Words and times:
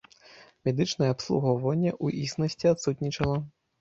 Медычнае 0.69 1.09
абслугоўванне, 1.15 1.91
у 2.07 2.09
існасці, 2.25 2.65
адсутнічала. 2.77 3.37